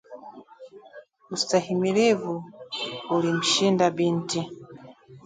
Ustahimilivu 1.31 2.33
ulimshinda 3.15 3.89
binti 3.95 4.39